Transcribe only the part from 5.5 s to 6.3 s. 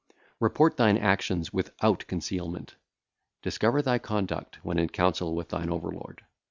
overlord.